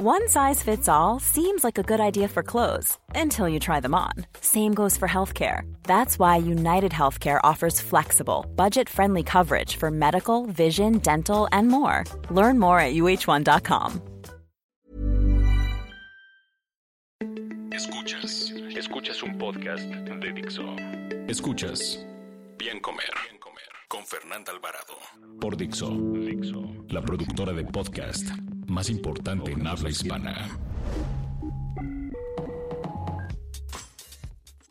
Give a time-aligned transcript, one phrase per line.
[0.00, 3.96] One size fits all seems like a good idea for clothes until you try them
[3.96, 4.12] on.
[4.40, 5.62] Same goes for healthcare.
[5.82, 12.04] That's why United Healthcare offers flexible, budget friendly coverage for medical, vision, dental, and more.
[12.30, 14.00] Learn more at uh1.com.
[17.72, 20.62] Escuchas, escuchas un podcast de Dixo.
[21.26, 21.98] Escuchas
[22.56, 24.94] Bien Comer, Bien Comer con Fernanda Alvarado
[25.40, 28.28] por Dixo, Dixo, la productora de podcast
[28.78, 30.56] más importante en habla hispana.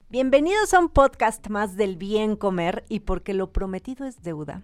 [0.07, 4.63] Bienvenidos a un podcast más del bien comer y porque lo prometido es deuda.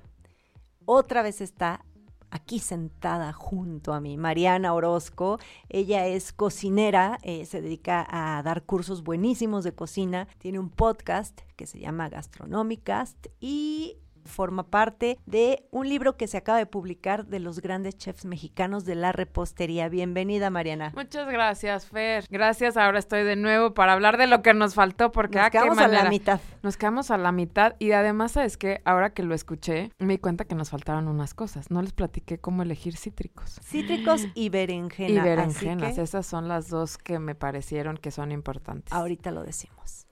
[0.86, 1.84] Otra vez está
[2.32, 5.40] aquí sentada junto a mí, Mariana Orozco.
[5.68, 11.42] Ella es cocinera, eh, se dedica a dar cursos buenísimos de cocina, tiene un podcast
[11.58, 17.26] que se llama Gastronomicast y forma parte de un libro que se acaba de publicar
[17.26, 19.90] de los grandes chefs mexicanos de la repostería.
[19.90, 20.92] Bienvenida, Mariana.
[20.96, 22.26] Muchas gracias, Fer.
[22.30, 25.50] Gracias, ahora estoy de nuevo para hablar de lo que nos faltó, porque nos ah,
[25.50, 26.40] quedamos a la mitad.
[26.62, 28.82] Nos quedamos a la mitad y además, ¿sabes qué?
[28.86, 31.70] Ahora que lo escuché, me di cuenta que nos faltaron unas cosas.
[31.72, 33.60] No les platiqué cómo elegir cítricos.
[33.64, 35.10] Cítricos y berenjena.
[35.10, 38.94] Y berenjenas, esas son las dos que me parecieron que son importantes.
[38.94, 40.08] Ahorita lo decimos.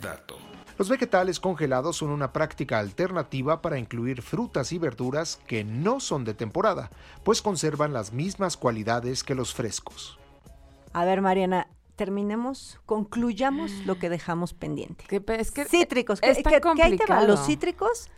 [0.00, 0.36] Dato.
[0.78, 6.24] Los vegetales congelados son una práctica alternativa para incluir frutas y verduras que no son
[6.24, 6.90] de temporada,
[7.22, 10.18] pues conservan las mismas cualidades que los frescos.
[10.94, 15.04] A ver, Mariana, terminemos, concluyamos lo que dejamos pendiente.
[15.06, 17.26] Que, es que cítricos, está ¿qué, complicado.
[17.26, 18.08] Los cítricos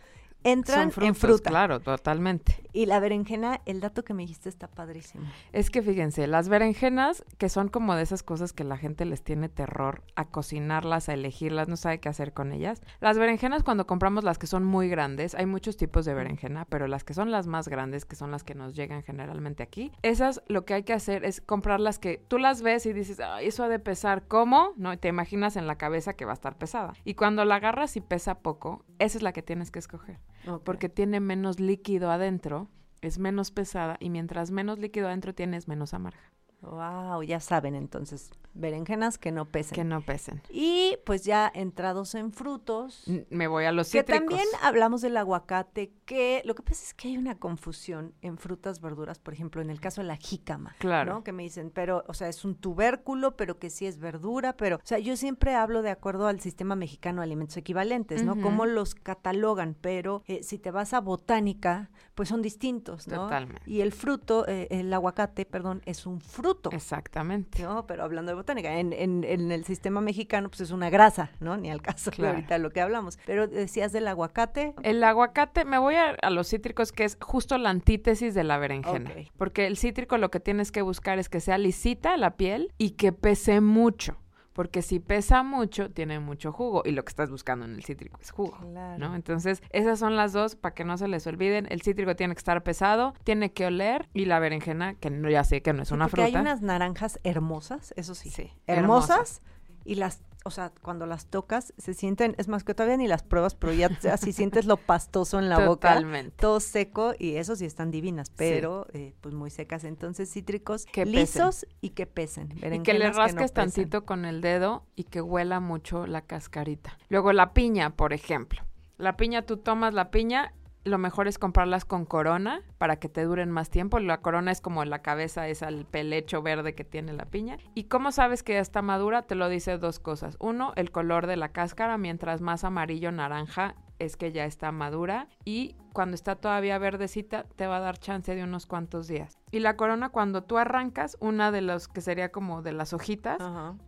[0.43, 1.49] entran frutos, en fruta.
[1.49, 2.63] Claro, totalmente.
[2.73, 5.25] Y la berenjena, el dato que me dijiste está padrísimo.
[5.51, 9.23] Es que fíjense, las berenjenas, que son como de esas cosas que la gente les
[9.23, 12.81] tiene terror a cocinarlas, a elegirlas, no sabe qué hacer con ellas.
[12.99, 16.87] Las berenjenas, cuando compramos las que son muy grandes, hay muchos tipos de berenjena, pero
[16.87, 20.41] las que son las más grandes, que son las que nos llegan generalmente aquí, esas
[20.47, 23.47] lo que hay que hacer es comprar las que tú las ves y dices, Ay,
[23.47, 24.73] eso ha de pesar, ¿cómo?
[24.77, 26.93] No, te imaginas en la cabeza que va a estar pesada.
[27.03, 30.19] Y cuando la agarras y pesa poco, esa es la que tienes que escoger
[30.63, 32.69] porque tiene menos líquido adentro,
[33.01, 36.33] es menos pesada y mientras menos líquido adentro tienes menos amarga.
[36.61, 39.75] Wow, ya saben entonces, berenjenas que no pesen.
[39.75, 40.41] Que no pesen.
[40.49, 43.03] Y pues ya entrados en frutos.
[43.29, 44.29] Me voy a los que cítricos.
[44.29, 48.79] también hablamos del aguacate, que lo que pasa es que hay una confusión en frutas,
[48.79, 50.75] verduras, por ejemplo, en el caso de la jícama.
[50.79, 51.13] Claro.
[51.15, 51.23] ¿no?
[51.23, 54.77] Que me dicen, pero, o sea, es un tubérculo, pero que sí es verdura, pero,
[54.77, 58.33] o sea, yo siempre hablo de acuerdo al sistema mexicano de alimentos equivalentes, ¿no?
[58.33, 58.41] Ujú.
[58.41, 63.23] Cómo los catalogan, pero eh, si te vas a botánica, pues son distintos, ¿no?
[63.23, 63.61] Totalmente.
[63.65, 66.69] Y el fruto, eh, el aguacate, perdón, es un fruto.
[66.71, 67.63] Exactamente.
[67.63, 71.31] No, pero hablando de botánica, en, en, en el sistema mexicano, pues es una grasa,
[71.39, 71.57] ¿no?
[71.57, 72.35] Ni al caso de Claro.
[72.35, 73.17] ahorita lo que hablamos.
[73.25, 74.75] Pero decías del aguacate.
[74.83, 78.57] El aguacate, me voy a, a los cítricos, que es justo la antítesis de la
[78.57, 79.11] berenjena.
[79.37, 82.91] Porque el cítrico lo que tienes que buscar es que sea lisita la piel y
[82.91, 84.17] que pese mucho.
[84.53, 86.83] Porque si pesa mucho, tiene mucho jugo.
[86.85, 88.55] Y lo que estás buscando en el cítrico es jugo.
[88.59, 88.99] Claro.
[88.99, 89.15] ¿no?
[89.15, 91.65] Entonces, esas son las dos para que no se les olviden.
[91.71, 94.09] El cítrico tiene que estar pesado, tiene que oler.
[94.13, 96.25] Y la berenjena, que no, ya sé que no es Sí, una fruta.
[96.25, 98.29] hay unas naranjas hermosas, eso sí.
[98.29, 99.41] Sí, hermosas.
[99.85, 103.23] Y las, o sea, cuando las tocas, se sienten, es más que todavía ni las
[103.23, 105.89] pruebas, pero ya así sientes lo pastoso en la boca.
[105.95, 106.35] Totalmente.
[106.37, 109.83] Todo seco y eso sí están divinas, pero eh, pues muy secas.
[109.83, 111.13] Entonces, cítricos Que pesen.
[111.13, 112.53] lisos y que pesen.
[112.57, 113.53] Y que le rasques no pesen.
[113.53, 116.97] tantito con el dedo y que huela mucho la cascarita.
[117.09, 118.61] Luego la piña, por ejemplo.
[118.97, 120.53] La piña, tú tomas la piña,
[120.83, 123.99] lo mejor es comprarlas con corona para que te duren más tiempo.
[123.99, 127.57] La corona es como la cabeza, es el pelecho verde que tiene la piña.
[127.73, 129.23] ¿Y cómo sabes que ya está madura?
[129.23, 130.35] Te lo dice dos cosas.
[130.39, 135.27] Uno, el color de la cáscara, mientras más amarillo naranja es que ya está madura
[135.45, 139.37] y cuando está todavía verdecita te va a dar chance de unos cuantos días.
[139.51, 143.41] Y la corona cuando tú arrancas, una de los que sería como de las hojitas,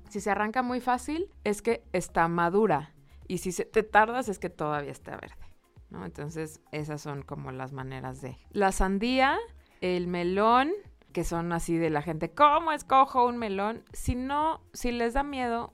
[0.10, 2.94] si se arranca muy fácil es que está madura
[3.28, 5.55] y si se, te tardas es que todavía está verde.
[5.96, 6.06] ¿No?
[6.06, 8.38] Entonces esas son como las maneras de...
[8.52, 9.38] La sandía,
[9.82, 10.72] el melón,
[11.14, 13.84] que son así de la gente, ¿cómo escojo un melón?
[13.94, 15.74] Si no, si les da miedo,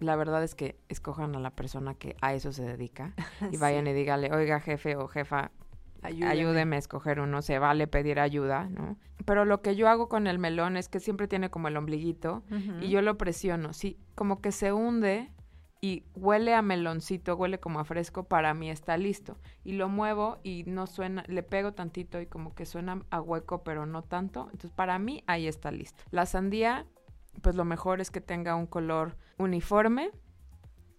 [0.00, 3.14] la verdad es que escojan a la persona que a eso se dedica
[3.50, 5.50] y vayan y dígale, oiga jefe o jefa,
[6.02, 6.30] Ayúdeme.
[6.30, 8.98] ayúdeme a escoger uno, se vale pedir ayuda, ¿no?
[9.24, 12.42] Pero lo que yo hago con el melón es que siempre tiene como el ombliguito
[12.82, 15.32] y yo lo presiono, sí, como que se hunde
[15.84, 19.36] y huele a meloncito, huele como a fresco, para mí está listo.
[19.64, 23.62] Y lo muevo y no suena, le pego tantito y como que suena a hueco,
[23.64, 24.44] pero no tanto.
[24.44, 26.02] Entonces, para mí ahí está listo.
[26.10, 26.86] La sandía,
[27.42, 30.10] pues lo mejor es que tenga un color uniforme,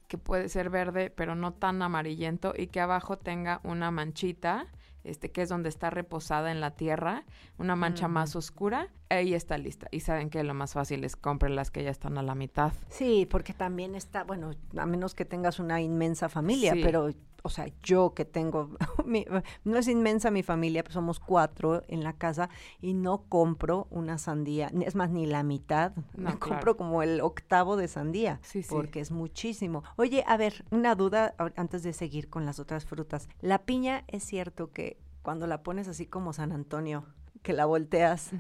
[0.08, 4.68] que puede ser verde, pero no tan amarillento, y que abajo tenga una manchita
[5.06, 7.24] este, que es donde está reposada en la tierra,
[7.58, 9.88] una mancha más oscura, ahí está lista.
[9.92, 12.74] Y saben que lo más fácil es compren las que ya están a la mitad.
[12.90, 16.82] Sí, porque también está, bueno, a menos que tengas una inmensa familia, Sí.
[16.84, 17.10] pero,
[17.46, 18.72] o sea, yo que tengo,
[19.06, 19.26] mi-
[19.64, 22.50] no es inmensa mi familia, pues somos cuatro en la casa
[22.82, 27.04] y no compro una sandía, ni- es más, ni la mitad, No, me compro como
[27.04, 28.70] el octavo de sandía, Sí, sí.
[28.70, 29.84] porque es muchísimo.
[29.96, 33.30] Oye, a ver, una duda antes de seguir con las otras frutas.
[33.42, 37.06] La piña es cierto que cuando la pones así como San Antonio,
[37.46, 38.32] que la volteas,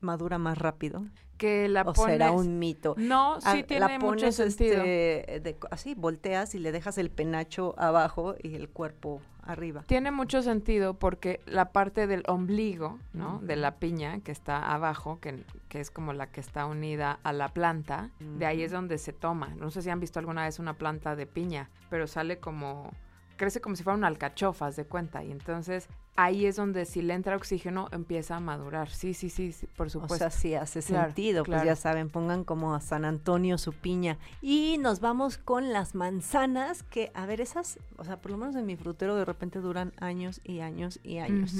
[0.00, 1.04] madura más rápido.
[1.38, 2.14] Que la o pones...
[2.14, 2.96] será un mito.
[2.98, 4.82] No, Ah, sí tiene la mucho pones sentido.
[4.82, 9.84] este, de así, volteas y le dejas el penacho abajo y el cuerpo arriba.
[9.86, 13.38] Tiene mucho sentido porque la parte del ombligo, ¿no?
[13.40, 17.32] De la piña que está abajo, que, que es como la que está unida a
[17.32, 19.54] la planta, de ahí es donde se toma.
[19.56, 22.90] No sé si han visto alguna vez una planta de piña, pero sale como
[23.36, 25.22] crece como si fuera una alcachofa, de cuenta.
[25.22, 25.88] Y entonces
[26.20, 28.90] ahí es donde si le entra oxígeno empieza a madurar.
[28.90, 30.16] Sí, sí, sí, sí, por O supuesto.
[30.18, 31.44] sea, sí hace Claro, sentido.
[31.44, 34.18] Pues ya saben, pongan como a San Antonio su piña.
[34.42, 38.56] Y nos vamos con las manzanas, que, a ver, esas, o sea, por lo menos
[38.56, 41.54] en mi frutero de repente duran años y años y años.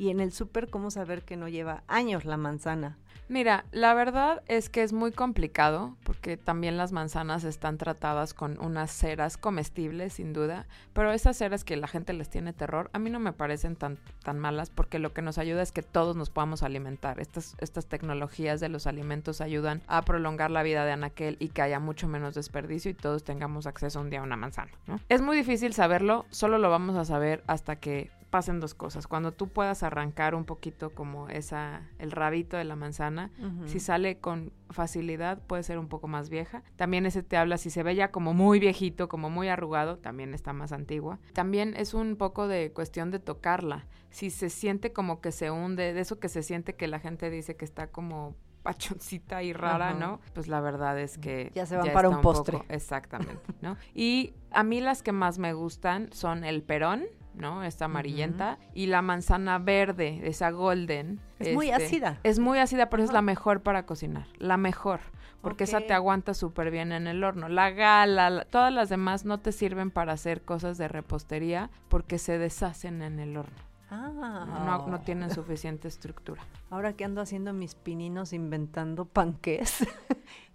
[0.00, 2.96] Y en el súper, ¿cómo saber que no lleva años la manzana?
[3.28, 8.58] Mira, la verdad es que es muy complicado porque también las manzanas están tratadas con
[8.62, 12.98] unas ceras comestibles, sin duda, pero esas ceras que la gente les tiene terror, a
[12.98, 16.16] mí no me parecen tan, tan malas porque lo que nos ayuda es que todos
[16.16, 17.20] nos podamos alimentar.
[17.20, 21.60] Estas, estas tecnologías de los alimentos ayudan a prolongar la vida de Anaquel y que
[21.60, 24.70] haya mucho menos desperdicio y todos tengamos acceso un día a una manzana.
[25.10, 29.06] Es muy difícil saberlo, solo lo vamos a saber hasta que pasen dos cosas.
[29.06, 33.30] Cuando tú puedas arrancar un poquito como esa, el rabito de la manzana,
[33.66, 36.62] si sale con facilidad puede ser un poco más vieja.
[36.76, 40.32] También ese te habla si se ve ya como muy viejito, como muy arrugado, también
[40.32, 41.18] está más antigua.
[41.32, 43.86] También es un poco de cuestión de tocarla.
[44.10, 47.30] Si se siente como que se hunde, de eso que se siente que la gente
[47.30, 49.98] dice que está como pachoncita y rara, Ajá.
[49.98, 50.20] ¿no?
[50.34, 52.58] Pues la verdad es que Ya se van para un postre.
[52.58, 53.76] poco- exactamente, ¿no?
[53.94, 57.04] Y a mí las que más me gustan son el perón,
[57.34, 57.62] ¿no?
[57.62, 61.20] Esta amarillenta y la manzana verde, esa golden.
[61.38, 62.18] Es muy este, ácida.
[62.22, 65.00] Es muy ácida, pero es la mejor para cocinar, la mejor,
[65.40, 67.48] porque esa te aguanta súper bien en el horno.
[67.48, 72.18] La gala, la- todas las demás no te sirven para hacer cosas de repostería porque
[72.18, 73.56] se deshacen en el horno.
[73.92, 76.42] Ah, No, no tienen suficiente estructura.
[76.70, 79.84] Ahora que ando haciendo mis pininos inventando panqués,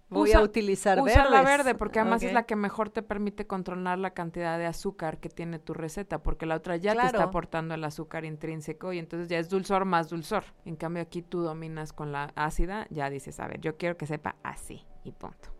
[0.08, 1.64] voy Usa- a utilizar Usa la verdes.
[1.64, 2.34] verde porque además es Ok.
[2.34, 6.46] la que mejor te permite controlar la cantidad de azúcar que tiene tu receta, porque
[6.46, 7.28] la otra ya te está Claro.
[7.28, 10.44] aportando el azúcar intrínseco y entonces ya es dulzor más dulzor.
[10.64, 14.06] En cambio aquí tú dominas con la ácida, ya dices, a ver, yo quiero que
[14.06, 15.50] sepa así y punto.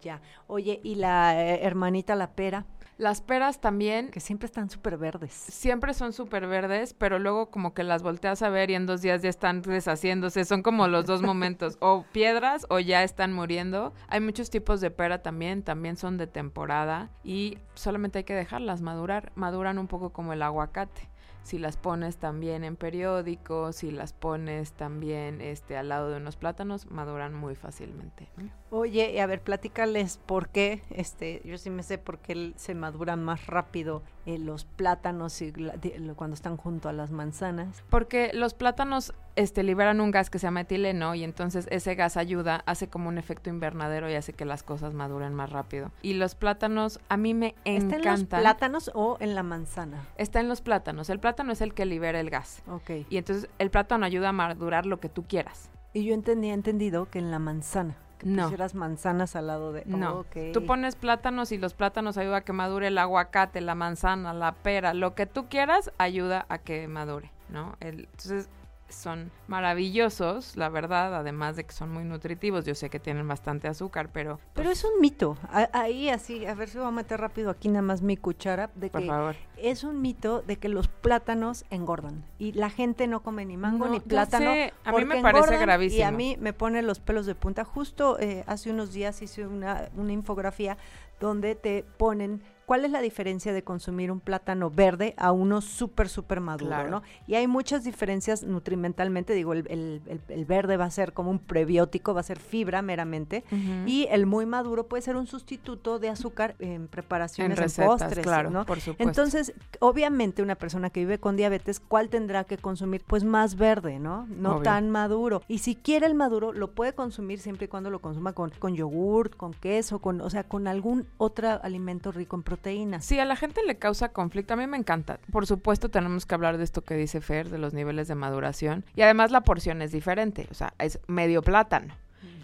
[0.00, 0.20] Ya.
[0.48, 2.66] Oye, y la eh, hermanita la pera,
[2.98, 5.32] Las peras también que siempre están súper verdes.
[5.32, 9.02] siempre son súper verdes, pero luego como que las volteas a ver y en dos
[9.02, 10.44] días ya están deshaciéndose.
[10.44, 13.92] Son como los dos momentos, o piedras o ya están muriendo.
[14.08, 18.82] Hay muchos tipos de pera también, también son de temporada y solamente hay que dejarlas
[18.82, 19.30] madurar.
[19.36, 21.07] Maduran un poco como el aguacate.
[21.42, 26.36] Si las pones también en periódico, si las pones también este, al lado de unos
[26.36, 28.28] plátanos, maduran muy fácilmente.
[28.70, 33.24] Oye, a ver, platícales por qué, este, yo sí me sé por qué se maduran
[33.24, 35.74] más rápido eh, los plátanos y la-
[36.14, 37.82] cuando están junto a las manzanas.
[37.88, 42.16] Porque los plátanos este, liberan un gas que se llama etileno y entonces ese gas
[42.18, 45.90] ayuda, hace como un efecto invernadero y hace que las cosas maduren más rápido.
[46.02, 48.40] Y los plátanos a mí me ¿Está en los encantan.
[48.40, 50.04] plátanos o en la manzana?
[50.18, 51.08] Está en los plátanos.
[51.08, 52.62] El plátano es el que libera el gas.
[52.68, 52.90] Ok.
[53.08, 55.70] Y entonces el plátano ayuda a madurar lo que tú quieras.
[55.94, 58.44] Y yo entendía entendido que en la manzana, que No.
[58.44, 59.84] pusieras manzanas al lado de...
[59.86, 64.32] No, tú pones plátanos y los plátanos ayuda a que madure el aguacate, la manzana,
[64.34, 67.76] la pera, lo que tú quieras ayuda a que madure, ¿no?
[67.80, 68.48] El- entonces
[68.88, 72.64] son maravillosos, la verdad, además de que son muy nutritivos.
[72.64, 75.36] Yo sé que tienen bastante azúcar, pero Pero es un mito.
[75.52, 78.70] A- Ahí así, a ver si voy a meter rápido aquí nada más mi cuchara,
[78.74, 79.36] de por que favor.
[79.62, 83.86] Es un mito de que los plátanos engordan y la gente no come ni mango
[83.86, 84.52] No, ni plátano.
[84.52, 85.98] sé, a mí me parece gravísimo.
[85.98, 87.64] Y a mí me pone los pelos de punta.
[87.64, 90.76] Justo eh, hace unos días hice una, una infografía
[91.20, 96.08] donde te ponen cuál es la diferencia de consumir un plátano verde a uno súper,
[96.08, 96.90] súper maduro, Claro.
[96.90, 97.02] ¿no?
[97.26, 99.32] Y hay muchas diferencias nutrimentalmente.
[99.32, 102.38] Digo, el, el- el- el verde va a ser como un prebiótico, va a ser
[102.38, 103.42] fibra meramente.
[103.86, 108.24] Y el muy maduro puede ser un sustituto de azúcar en preparaciones, en, recetas, postres,
[108.24, 108.66] claro, ¿no?
[108.66, 109.02] por supuesto.
[109.02, 109.47] Entonces,
[109.80, 113.02] obviamente una persona que vive con diabetes, ¿cuál tendrá que consumir?
[113.06, 114.26] Pues más verde, ¿no?
[114.28, 114.62] No Obvio.
[114.62, 115.42] tan maduro.
[115.48, 118.74] Y si quiere el maduro, lo puede consumir siempre y cuando lo consuma con, con
[118.74, 123.04] yogur, con queso, con, o sea, con algún otro alimento rico en proteína proteínas.
[123.04, 124.54] Sí, a la gente le causa conflicto.
[124.54, 125.20] A mí me encanta.
[125.30, 128.84] Por supuesto, tenemos que hablar de esto que dice Fer, de los niveles de maduración.
[128.96, 130.48] Y además la porción es diferente.
[130.50, 131.94] O sea, es medio plátano.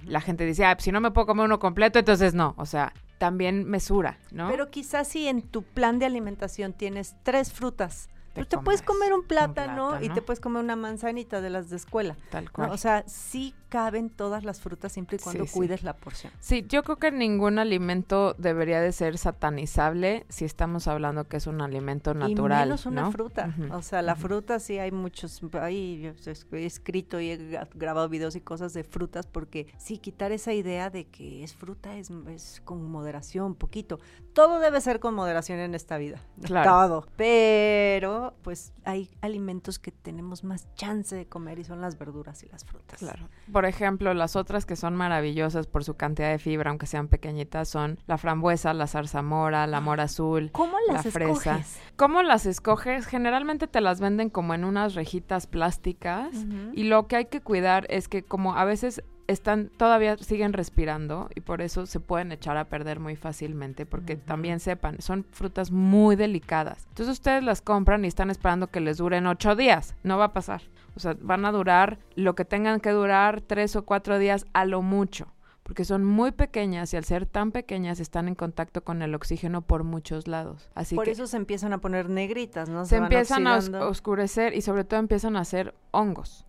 [0.07, 2.55] La gente dice, ah, si no me puedo comer uno completo, entonces no.
[2.59, 2.93] O sea,
[3.25, 4.51] también mesura, ¿no?
[4.51, 8.83] Pero quizás si en tu plan de alimentación tienes tres frutas, Te pues te puedes
[8.83, 12.19] comer un un plátano, y te puedes comer una manzanita de las de escuela.
[12.31, 12.53] Tal ¿no?
[12.53, 12.71] cual.
[12.71, 15.55] O sea, sí caben todas las frutas siempre y cuando Sí, sí.
[15.59, 16.33] cuides la porción.
[16.41, 21.47] Sí, yo creo que ningún alimento debería de ser satanizable si estamos hablando que es
[21.47, 22.63] un alimento natural.
[22.63, 23.13] y menos una ¿no?
[23.13, 23.55] fruta.
[23.73, 26.13] O sea, la fruta sí hay muchos, ahí
[26.53, 30.53] he escrito y he gra- grabado videos y cosas de frutas porque sí, quitar esa
[30.53, 34.01] idea de que es fruta es, es con moderación, poquito.
[34.33, 36.21] Todo debe ser con moderación en esta vida.
[36.43, 36.71] Claro.
[36.71, 37.07] Todo.
[37.17, 42.49] Pero pues hay alimentos que tenemos más chance de comer y son las verduras y
[42.49, 42.99] las frutas.
[42.99, 43.29] Claro.
[43.55, 47.69] Por ejemplo, las otras que son maravillosas por su cantidad de fibra, aunque sean pequeñitas,
[47.69, 50.51] son la frambuesa, la zarzamora, la mora azul.
[50.51, 51.59] ¿Cómo las La fresa.
[51.59, 51.81] escoges?
[51.95, 53.07] ¿Cómo las escoges?
[53.07, 56.35] Generalmente te las venden como en unas rejitas plásticas
[56.73, 61.29] y lo que hay que cuidar es que como a veces están todavía siguen respirando
[61.35, 65.71] y por eso se pueden echar a perder muy fácilmente porque también sepan son frutas
[65.71, 66.87] muy delicadas.
[66.91, 69.95] Entonces ustedes las compran y están esperando que les duren ocho días.
[70.03, 70.63] No va a pasar.
[70.97, 74.65] O sea van a durar lo que tengan que durar tres o cuatro días a
[74.65, 75.29] lo mucho
[75.63, 79.63] porque son muy pequeñas y al ser tan pequeñas están en contacto con el oxígeno
[79.63, 80.69] por muchos lados.
[80.75, 82.85] Así Por que eso se empiezan a poner negritas, ¿no?
[82.85, 86.45] se empiezan a os- oscurecer y sobre todo empiezan a hacer hongos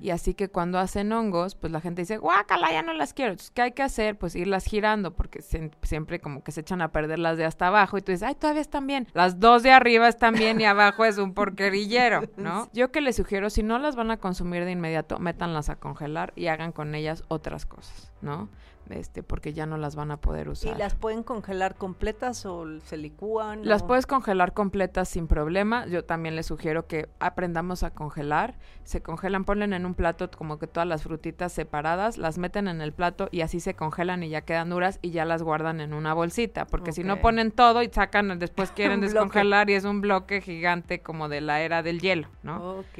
[0.00, 3.32] Y así que cuando hacen hongos, pues la gente dice, guácala, ya no las quiero.
[3.32, 4.16] Entonces, ¿qué hay que hacer?
[4.16, 7.66] Pues irlas girando, porque se- siempre como que se echan a perder las de hasta
[7.66, 7.98] abajo.
[7.98, 9.08] Y tú dices, ay, todavía están bien.
[9.14, 12.68] Las dos de arriba están bien y abajo es un porquerillero, ¿no?
[12.72, 16.32] Yo que les sugiero, si no las van a consumir de inmediato, métanlas a congelar
[16.36, 18.48] y hagan con ellas otras cosas, ¿no?
[18.90, 20.74] Este, porque ya no las van a poder usar.
[20.74, 23.60] ¿Y las pueden congelar completas o se licúan?
[23.66, 25.86] Las o- puedes congelar completas sin problema.
[25.86, 28.54] Yo también les sugiero que aprendamos a congelar.
[28.84, 32.80] Se congelan, ponen en un plato como que todas las frutitas separadas, las meten en
[32.80, 35.94] el plato y así se congelan y ya quedan duras y ya las guardan en
[35.94, 36.66] una bolsita.
[36.66, 41.00] Porque si no ponen todo y sacan, después quieren descongelar y es un bloque gigante
[41.00, 42.78] como de la era del hielo, ¿no?
[42.80, 42.94] Ok.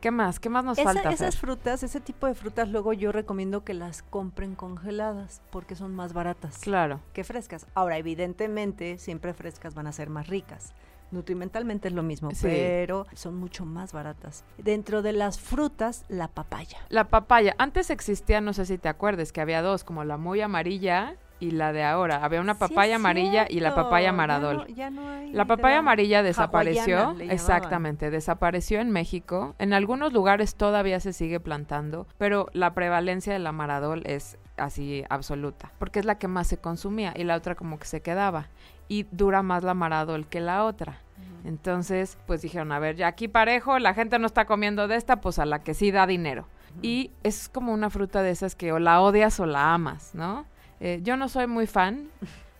[0.00, 0.38] ¿Qué más?
[0.38, 1.10] ¿Qué más nos Esa- falta?
[1.10, 1.40] esas Fer?
[1.40, 5.13] frutas, ese tipo de frutas, luego yo recomiendo que las compren congeladas
[5.50, 7.00] porque son más baratas Claro.
[7.12, 7.66] que frescas.
[7.74, 10.72] Ahora, evidentemente, siempre frescas van a ser más ricas.
[11.10, 12.38] Nutrimentalmente es lo mismo, Sí.
[12.42, 14.44] pero son mucho más baratas.
[14.58, 16.78] Dentro de las frutas, la papaya.
[16.88, 17.54] La papaya.
[17.58, 21.50] Antes existía, no sé si te acuerdes, que había dos, como la muy amarilla y
[21.50, 22.24] la de ahora.
[22.24, 24.56] Había una papaya amarilla y la papaya Ya maradol.
[24.58, 29.54] no- ya no hay La papaya amarilla desapareció, exactamente, desapareció en México.
[29.58, 35.04] En algunos lugares todavía se sigue plantando, pero la prevalencia de la maradol es así
[35.10, 38.48] absoluta, porque es la que más se consumía y la otra como que se quedaba.
[38.88, 40.98] Y dura más la maradol que la otra.
[41.44, 45.20] Entonces, pues dijeron, a ver, ya aquí parejo, la gente no está comiendo de esta,
[45.20, 46.46] pues a la que sí da dinero.
[46.82, 50.44] Y es como una fruta de esas que o la odias o la amas, ¿no?
[50.84, 52.10] Eh, yo no soy muy fan,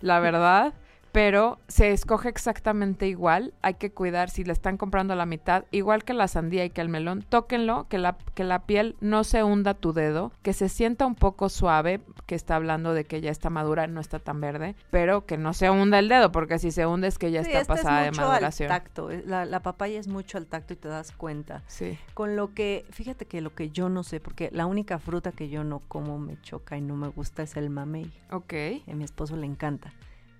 [0.00, 0.72] la verdad,
[1.14, 3.54] pero se escoge exactamente igual.
[3.62, 6.80] Hay que cuidar si le están comprando la mitad, igual que la sandía y que
[6.80, 10.68] el melón, tóquenlo, que la, que la piel no se hunda tu dedo, que se
[10.68, 14.40] sienta un poco suave, que está hablando de que ya está madura, no está tan
[14.40, 17.44] verde, pero que no se hunda el dedo, porque si se hunde es que ya
[17.44, 18.72] Sí, está esta pasada de es mucho maduración.
[18.72, 19.10] al tacto.
[19.12, 21.62] eh, La, la papaya es mucho al tacto y te das cuenta.
[21.68, 21.96] Sí.
[22.14, 25.48] Con lo que, fíjate que lo que yo no sé, porque la única fruta que
[25.48, 28.10] yo no como, me choca y no me gusta es el mamey.
[28.32, 28.52] Ok.
[28.90, 29.92] A mi esposo le encanta.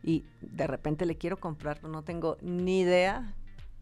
[0.06, 3.32] Y de repente le quiero comprar, pero no tengo ni idea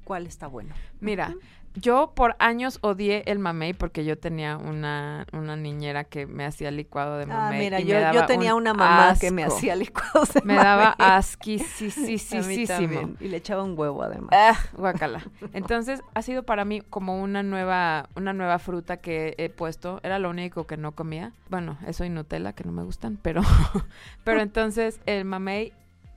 [0.05, 0.73] cuál está bueno.
[1.00, 1.35] Mira,
[1.75, 6.71] yo por años odié el mamey porque yo tenía una, una niñera que me hacía
[6.71, 7.59] licuado de Ah, mamey.
[7.61, 10.43] mira, y yo, me yo daba tenía un una mamá que me hacía licuados de
[10.43, 11.17] Me daba mamey.
[11.17, 13.14] Asquisísimo.
[13.21, 14.31] Y le echaba un huevo además.
[14.33, 15.23] Ah, guácala.
[15.52, 19.99] Entonces ha sido para mí como una nueva, una nueva fruta que he puesto.
[20.02, 21.33] Era lo único que no comía.
[21.49, 23.41] Bueno, eso y Nutella que no me gustan, pero,
[24.25, 25.73] pero entonces el mamey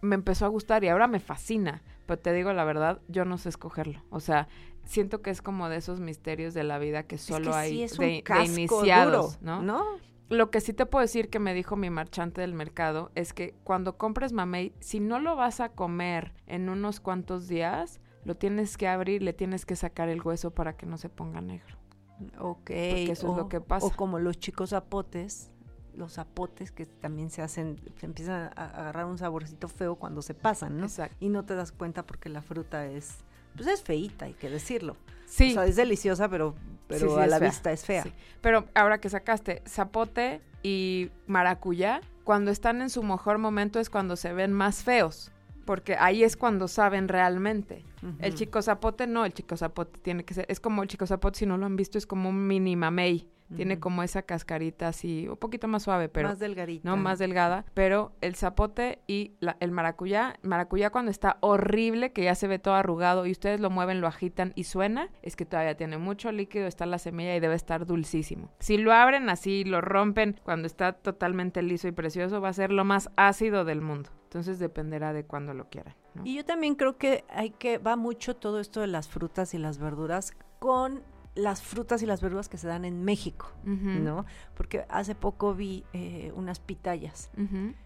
[0.05, 1.81] me empezó a gustar y ahora me fascina.
[2.05, 4.03] Pero te digo la verdad, yo no sé escogerlo.
[4.09, 4.47] O sea,
[4.85, 7.71] siento que es como de esos misterios de la vida que Es solo que hay
[7.71, 9.61] sí, es de, un de casco iniciados, duro, ¿no?
[9.61, 9.83] ¿no?
[10.29, 13.53] Lo que sí te puedo decir que me dijo mi marchante del mercado es que
[13.63, 18.75] cuando compres mamey, si no lo vas a comer en unos cuantos días, lo tienes
[18.75, 21.77] que abrir, le tienes que sacar el hueso para que no se ponga negro.
[22.39, 22.71] Ok.
[22.71, 23.85] eso es lo que pasa.
[23.85, 25.51] O como los chicos zapotes,
[25.97, 30.33] los zapotes que también se hacen, se empiezan a agarrar un saborcito feo cuando se
[30.33, 30.85] pasan, ¿no?
[30.85, 31.15] Exacto.
[31.19, 33.17] Y no te das cuenta porque la fruta es,
[33.55, 34.97] pues es feíta, hay que decirlo.
[35.25, 36.55] Sí, O sea, es deliciosa, pero,
[36.87, 37.49] pero Sí, sí, a la fea.
[37.49, 38.03] vista es fea.
[38.03, 38.13] sí.
[38.41, 44.15] Pero ahora que sacaste zapote y maracuyá, cuando están en su mejor momento es cuando
[44.15, 45.31] se ven más feos.
[45.65, 47.83] porque ahí es cuando saben realmente.
[48.19, 51.39] El chico zapote no, el chico zapote tiene que ser, es como el chico zapote,
[51.39, 53.27] si no lo han visto, es como un mini mamey.
[53.55, 56.89] Tiene como esa cascarita así, un poquito más suave, pero más delgadita.
[56.89, 62.23] no más delgada, pero el zapote y la- el maracuyá, maracuyá cuando está horrible, que
[62.23, 65.45] ya se ve todo arrugado y ustedes lo mueven, lo agitan y suena, es que
[65.45, 68.49] todavía tiene mucho líquido, está la semilla y debe estar dulcísimo.
[68.59, 72.71] Si lo abren así, lo rompen cuando está totalmente liso y precioso, va a ser
[72.71, 74.09] lo más ácido del mundo.
[74.23, 75.93] Entonces dependerá de cuándo lo quieran.
[76.15, 76.23] ¿no?
[76.25, 79.59] Y yo también creo que hay que va mucho todo esto de las frutas y
[79.59, 81.03] las verduras con
[81.35, 84.25] las frutas y las verduras que se dan en México, ¿no?
[84.55, 87.29] Porque hace poco vi eh, unas pitayas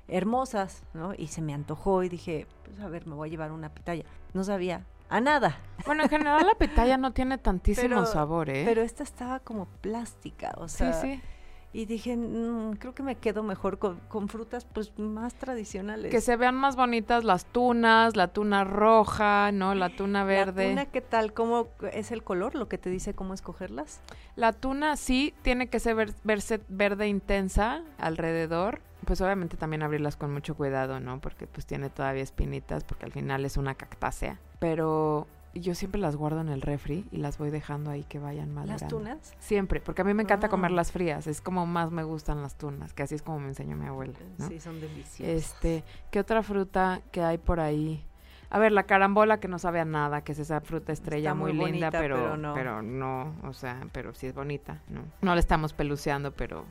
[0.08, 1.14] hermosas, ¿no?
[1.18, 4.04] Y se me antojó y dije, pues a ver, me voy a llevar una pitaya.
[4.34, 8.62] No sabía a nada, Bueno, en general la pitaya no tiene tantísimo Pero- sabor, ¿eh?
[8.66, 11.20] pero esta estaba como plástica, o sí, sea, sí.
[11.72, 16.10] Y dije, "Mm, creo que me quedo mejor con, con frutas pues más tradicionales.
[16.12, 19.76] Que se vean más bonitas las tunas, la tuna roja, ¿no?
[19.76, 20.64] La tuna verde.
[20.66, 21.34] ¿La tuna qué tal?
[21.34, 24.00] ¿Cómo es el color lo que te dice cómo escogerlas?
[24.36, 28.82] La tuna sí tiene que ser ver- verse verde intensa alrededor.
[29.06, 31.20] Pues obviamente también abrirlas con mucho cuidado, ¿no?
[31.22, 34.40] Porque pues tiene todavía espinitas, porque al final es una cactácea.
[34.60, 38.54] Pero yo siempre las guardo en el refri y las voy dejando ahí que vayan
[38.54, 38.84] madurando.
[38.84, 39.34] ¿Las tunas?
[39.40, 40.50] Siempre, porque a mí me encanta Ah.
[40.50, 41.26] comerlas frías.
[41.28, 44.14] Es como más me gustan las tunas, que así es como me enseñó mi abuela,
[44.38, 44.48] ¿no?
[44.48, 45.22] Sí, son deliciosas.
[45.36, 48.06] Este, ¿qué otra fruta que hay por ahí?
[48.52, 51.36] A ver, la carambola que no sabe a nada, que es esa fruta estrella Está
[51.36, 53.26] muy, muy linda, bonita, pero, pero pero no.
[53.42, 53.48] no.
[53.50, 55.02] o sea, pero sí es bonita, ¿no?
[55.22, 56.66] No la estamos peluceando, pero,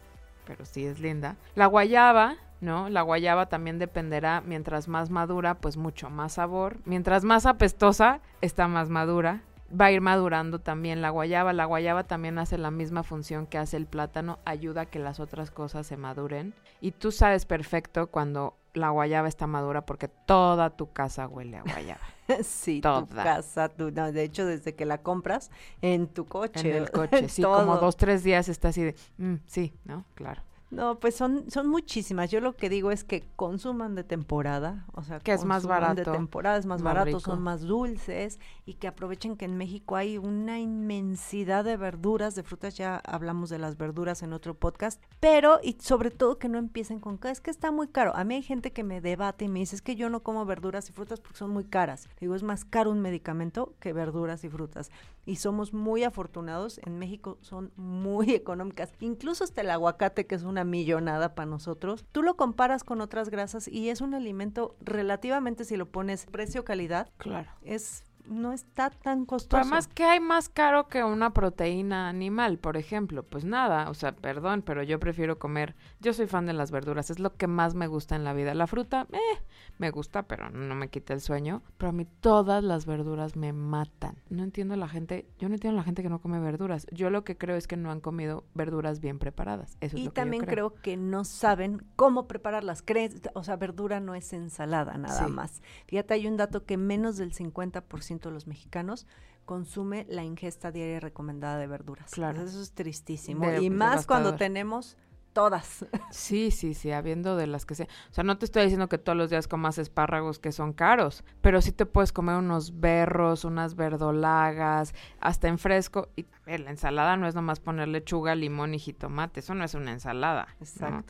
[0.48, 1.36] pero sí es linda.
[1.54, 2.88] La guayaba, ¿no?
[2.88, 6.78] La guayaba también dependerá, mientras más madura, pues mucho más sabor.
[6.86, 9.42] Mientras más apestosa, está más madura.
[9.78, 11.52] Va a ir madurando también la guayaba.
[11.52, 15.20] La guayaba también hace la misma función que hace el plátano, ayuda a que las
[15.20, 16.54] otras cosas se maduren.
[16.80, 21.62] Y tú sabes perfecto cuando la guayaba está madura porque toda tu casa huele a
[21.62, 22.00] guayaba.
[22.42, 23.06] sí, toda.
[23.06, 25.50] tu casa, tu, no, de hecho desde que la compras
[25.82, 26.70] en tu coche.
[26.70, 30.04] en el coche, sí, como dos, tres días está así de, "Mm, sí, ¿no?
[30.14, 30.42] Claro.
[30.70, 32.30] No, pues son, son muchísimas.
[32.30, 35.96] Yo lo que digo es que consuman de temporada, o sea, Que es más consuman
[35.96, 37.20] de barato, temporada, es más, más barato, rico.
[37.20, 42.42] son más dulces y que aprovechen que en México hay una inmensidad de verduras, de
[42.42, 46.58] frutas, ya hablamos de las verduras en otro podcast, pero y sobre todo que no
[46.58, 48.14] empiecen con que es que está muy caro.
[48.14, 50.44] A mí hay gente que me debate y me dice, es que yo no como
[50.44, 52.08] verduras y frutas porque son muy caras.
[52.20, 54.90] Digo, es más caro un medicamento que verduras y frutas.
[55.28, 58.90] Y somos muy afortunados, en México son muy económicas.
[58.98, 63.28] Incluso hasta el aguacate, que es una millonada para nosotros, tú lo comparas con otras
[63.28, 67.50] grasas y es un alimento relativamente, si lo pones precio-calidad, Claro.
[67.62, 69.60] es no está tan Pero costoso.
[69.60, 73.22] además, ¿qué hay más caro que una proteína animal, por ejemplo?
[73.22, 77.10] Pues nada, o sea, perdón, pero yo prefiero comer, yo soy fan de las verduras,
[77.10, 78.54] es lo que más me gusta en la vida.
[78.54, 79.42] La fruta, eh,
[79.78, 81.62] me gusta, pero no me quita el sueño.
[81.78, 84.16] Pero a mí todas las verduras me matan.
[84.30, 86.86] No entiendo la gente, yo no entiendo la gente que no come verduras.
[86.92, 89.76] Yo lo que creo es que no han comido verduras bien preparadas.
[89.80, 90.70] Eso es y lo que yo también creo.
[90.72, 90.82] creo.
[90.82, 92.84] que no saben cómo prepararlas.
[92.84, 95.32] Creen- O sea, verdura no es ensalada nada Sí.
[95.32, 95.62] más.
[95.86, 99.06] Fíjate, hay un dato que menos del 50% de los mexicanos
[99.44, 102.10] consume la ingesta diaria recomendada de verduras.
[102.10, 102.42] Claro.
[102.42, 103.46] Eso es tristísimo.
[103.46, 104.96] De- y más cuando tenemos
[105.32, 105.86] todas.
[106.10, 107.86] Sí, sí, sí, habiendo de las que sea.
[108.10, 111.22] O sea, no te estoy diciendo que todos los días comas espárragos que son caros,
[111.40, 116.08] pero sí te puedes comer unos berros, unas verdolagas, hasta en fresco.
[116.16, 119.64] Y a ver, la ensalada no es nomás poner lechuga, limón y jitomate, eso no
[119.64, 120.48] es una ensalada.
[120.80, 121.02] ¿no?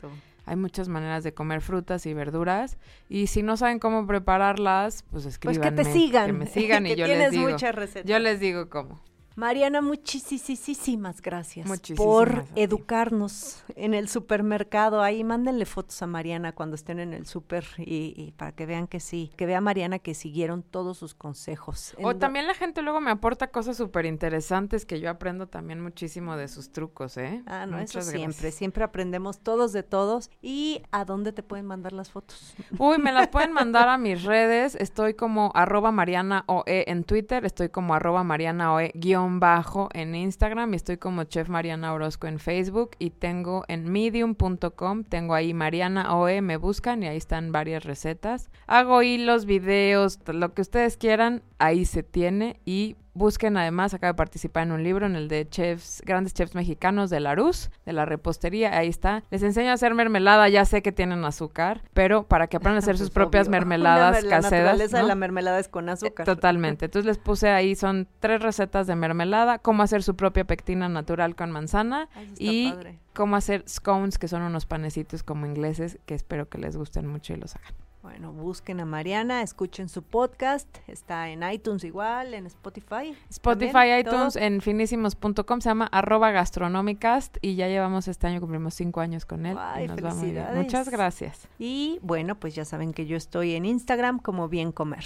[0.49, 5.23] Hay muchas maneras de comer frutas y verduras y si no saben cómo prepararlas, pues
[5.23, 5.69] Pues escríbanme.
[5.77, 6.25] que te sigan.
[6.25, 7.49] Que me sigan y que yo les digo.
[7.49, 8.09] muchas recetas.
[8.09, 8.99] Yo les digo cómo.
[9.39, 15.01] Mariana, muchísimas gracias Muchísimas por educarnos en el supermercado.
[15.01, 18.85] Ahí mándenle fotos a Mariana cuando estén en el super y, y para que vean
[18.87, 21.95] que sí, que vea Mariana que siguieron todos sus consejos.
[22.03, 25.79] O En también la gente luego me aporta cosas súper interesantes que yo aprendo también
[25.79, 27.41] muchísimo de sus trucos, ¿eh?
[27.45, 28.55] Ah, no, eso Muchas siempre, gracias.
[28.55, 30.29] siempre aprendemos todos de todos.
[30.41, 32.55] ¿Y a dónde te pueden mandar las fotos?
[32.77, 34.75] Uy, me las pueden mandar a mis redes.
[34.75, 40.15] Estoy como arroba Mariana OE en Twitter, estoy como arroba Mariana OE guion bajo en
[40.15, 45.53] Instagram y estoy como Chef Mariana Orozco en Facebook y tengo en medium.com, tengo ahí
[45.53, 48.49] Mariana OE, me buscan y ahí están varias recetas.
[48.65, 54.17] Hago hilos, videos, lo que ustedes quieran, ahí se tiene y Busquen además, acabo de
[54.17, 57.93] participar en un libro, en el de chefs, grandes chefs mexicanos de la Rus, de
[57.93, 59.23] la repostería, ahí está.
[59.31, 62.79] Les enseño a hacer mermelada, ya sé que tienen azúcar, pero para que aprendan a
[62.79, 64.51] hacer sus Pues, propias mermeladas La caseras.
[64.51, 65.07] naturaleza de ¿no?
[65.09, 66.25] la mermelada es con Eh, azúcar.
[66.25, 66.85] Totalmente.
[66.85, 71.35] Entonces les puse ahí, son tres recetas de mermelada, cómo hacer su propia pectina natural
[71.35, 72.99] con manzana Ay, y padre.
[73.13, 77.33] cómo hacer scones, que son unos panecitos como ingleses, que espero que les gusten mucho
[77.33, 77.73] y los hagan.
[78.01, 83.13] Bueno, busquen a Mariana, escuchen su podcast, está en iTunes igual, en Spotify.
[83.29, 84.43] Spotify, también, iTunes, todo.
[84.43, 89.45] en finísimos.com, se llama arroba gastronomicast y ya llevamos este año, cumplimos cinco años con
[89.45, 89.57] él.
[89.59, 90.35] Ay, y nos va muy bien.
[90.45, 90.63] felicidades.
[90.63, 91.47] Muchas gracias.
[91.59, 95.03] Y bueno, pues ya saben que yo estoy en Instagram como Bien Comer.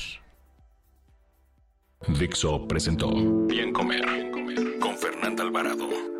[2.19, 3.12] Dixo presentó
[3.47, 4.29] Bien Comer
[4.79, 6.12] con Fernanda Alvarado.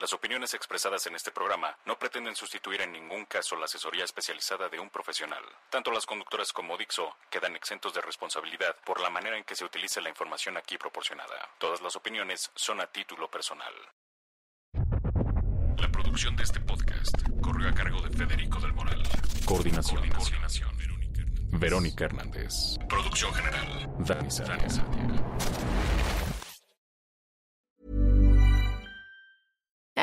[0.00, 4.70] Las opiniones expresadas en este programa no pretenden sustituir en ningún caso la asesoría especializada
[4.70, 5.44] de un profesional.
[5.68, 9.66] Tanto las conductoras como Dixo quedan exentos de responsabilidad por la manera en que se
[9.66, 11.36] utilice la información aquí proporcionada.
[11.58, 13.74] Todas las opiniones son a título personal.
[15.76, 19.02] La producción de este podcast corrió a cargo de Federico del Moral.
[19.44, 20.08] Coordinación.
[20.08, 20.70] Coordinación.
[21.52, 22.78] Verónica Hernández.
[22.88, 23.86] Producción general.
[23.98, 24.80] Dani Sánchez.